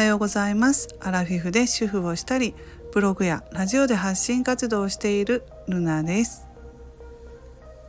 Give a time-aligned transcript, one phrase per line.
[0.00, 0.88] はようございます。
[1.00, 2.54] アラフィフで主婦をしたり
[2.90, 6.48] ブログやラジオで発信活動をしているルナです。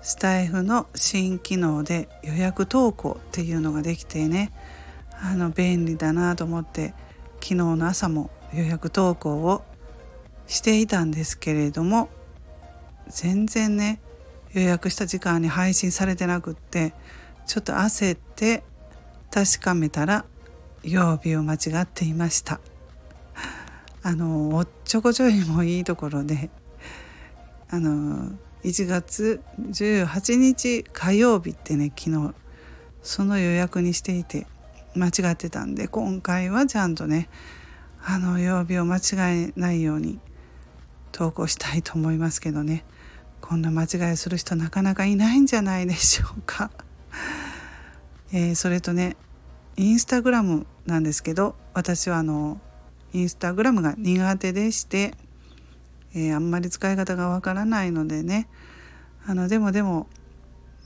[0.01, 4.51] スタイフの新機能で予約投稿っていうのができてね
[5.21, 6.93] あの便利だなと思って
[7.35, 9.63] 昨日の朝も予約投稿を
[10.47, 12.09] していたんですけれども
[13.07, 14.01] 全然ね
[14.51, 16.93] 予約した時間に配信されてなくって
[17.47, 18.63] ちょっと焦って
[19.31, 20.25] 確かめたら
[20.83, 22.59] 曜日を間違っていました
[24.03, 26.49] あのおっちょこちょいもいいところで
[27.69, 28.31] あの
[28.63, 32.33] 1月18日火曜日ってね昨日
[33.03, 34.47] その予約にしていて
[34.95, 37.29] 間違ってたんで今回はちゃんとね
[38.03, 39.01] あの曜日を間違
[39.47, 40.19] えないように
[41.11, 42.83] 投稿したいと思いますけどね
[43.39, 46.71] こんな間違いする人なかなかいないんじゃないでしょうか。
[48.33, 49.17] えー、それとね
[49.75, 52.59] インスタグラムなんですけど私はあの
[53.13, 55.13] インスタグラムが苦手でして、
[56.13, 58.47] えー、あんまり使い方がわからないのでね。
[59.25, 60.07] あのでもでも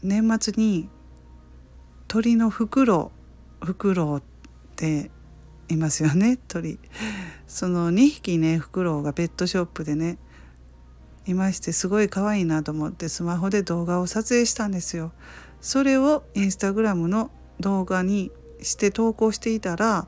[0.03, 0.89] 年末に
[2.07, 3.11] 鳥のフクロ
[3.61, 4.21] ウフクロウっ
[4.75, 5.09] て
[5.69, 6.80] いますよね鳥。
[7.47, 10.17] その2匹ねフクロウがペットショップでね
[11.25, 15.11] いましてすごい可愛いなと思ってスマホで動画を撮影したんですよ。
[15.61, 18.31] それをインスタグラムの動画に
[18.66, 20.08] して投稿していたら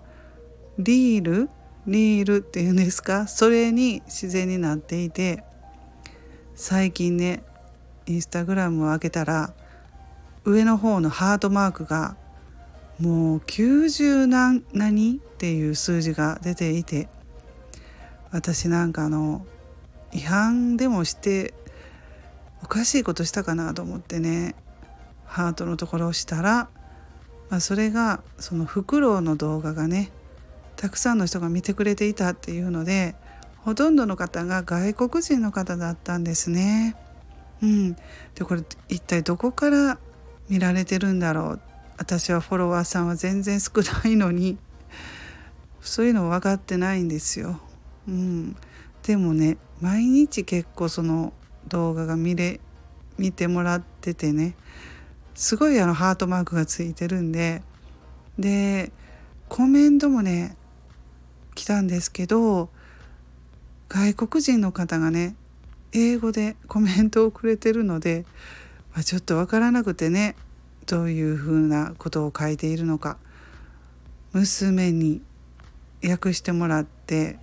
[0.77, 1.50] リール
[1.86, 3.27] リールっていうんですか？
[3.27, 5.44] それに自然になっていて
[6.55, 7.44] 最近ね
[8.08, 9.53] インスタグラムを開けたら
[10.44, 12.17] 上の方のハートマークが
[13.00, 17.08] もう90何何っていう数字が出ていて
[18.31, 19.45] 私なんかあの
[20.11, 21.53] 違反でもして
[22.63, 24.55] おかしいことしたかなと思ってね
[25.25, 26.69] ハートのところをしたら
[27.50, 30.12] まあ、それがそのフクロウの動画がね
[30.76, 33.16] たくさんの人が見てくれていたっていうので
[33.58, 36.96] ほとんどの方が外国人の方だったんですね。
[37.62, 37.94] うん、
[38.36, 39.97] でこれ一体どこから
[40.47, 41.59] 見られてるんだろう
[41.97, 43.72] 私はフォロワーさんは全然少
[44.03, 44.57] ないのに
[45.81, 47.59] そういうの分かってないんですよ。
[48.07, 48.56] うん、
[49.03, 51.34] でもね毎日結構その
[51.68, 52.59] 動画が見れ
[53.18, 54.56] 見てもらっててね
[55.38, 57.62] すごいあのハートマークがついてるんで
[58.40, 58.92] で
[59.48, 60.58] コメントもね
[61.53, 62.70] 来たんですけど
[63.88, 65.36] 外国人の方がね
[65.94, 68.25] 英語でコメントをくれてるので、
[68.96, 70.36] まあ、ちょっと分からなくてね
[70.88, 73.18] どういうふうなことを書いているのか
[74.34, 75.22] 娘に
[76.04, 77.38] 訳してもらって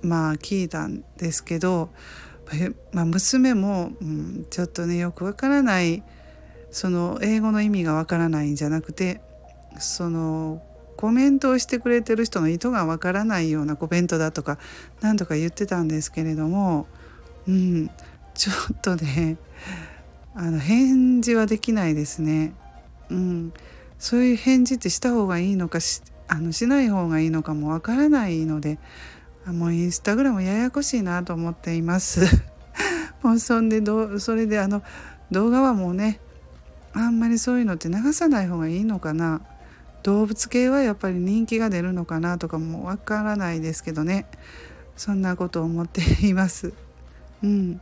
[0.00, 1.90] まあ聞いたんですけど、
[2.92, 6.04] まあ、娘も、うん、ちょっとねよくわからない
[6.76, 9.22] その英語の意味がわからないんじゃなくて
[9.78, 10.62] その
[10.98, 14.58] コメントをしてくれてる人の意図がわからないようなコメントだとか
[15.00, 16.86] 何とか言ってたんですけれども、
[17.48, 17.90] うん、
[18.34, 19.38] ちょっとね
[20.36, 22.52] あの返事はできないですね。
[23.08, 23.54] うん、
[23.98, 28.78] そういう返事ってした方がいいのかしあのしない方がいいのかもわからないので
[29.46, 32.20] もうインスタグラムややこしいなと思っています。
[33.22, 34.82] もうそんでどそれであの
[35.30, 36.20] 動画はもうね
[36.98, 39.42] あんまりそういうのって流さない方がいいのかな。
[40.02, 44.26] 動物系はやっぱり人気が出るのかなとかもわからないですけどね。
[44.96, 46.72] そんなことを思っています。
[47.42, 47.80] うん、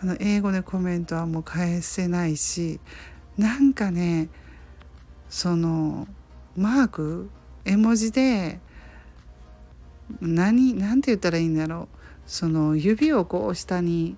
[0.00, 2.78] あの英語でコメントはもう返せないし
[3.36, 4.28] なんかね
[5.28, 6.06] その
[6.56, 7.30] マーク？
[7.64, 8.60] 絵文字で
[10.20, 11.96] 何何て言ったらいいんだろう。
[12.26, 14.16] その指をこう下に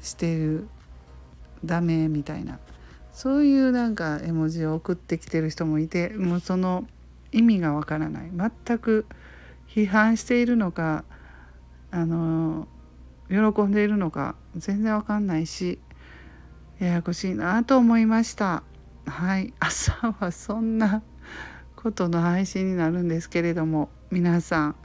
[0.00, 0.68] してる
[1.64, 2.58] ダメみたいな。
[3.14, 6.84] そういうなんか絵文字を送ってきてる人もいてもうその
[7.30, 8.30] 意味がわからない。
[8.66, 9.06] 全く
[9.68, 11.04] 批判しているのか
[11.90, 12.66] あの
[13.28, 15.78] 喜んでいるのか全然わかんないし
[16.80, 18.64] ややこしいなと思いました。
[19.06, 19.54] はい。
[19.60, 21.02] 朝はそんな
[21.76, 24.76] ことの配信になるんですけれども皆さん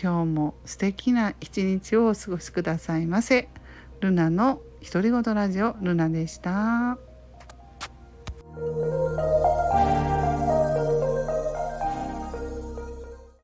[0.00, 3.50] 今日も素敵な一日をお過ごしくださいませ。
[4.00, 7.13] ルナの独り言ラジオルナでした。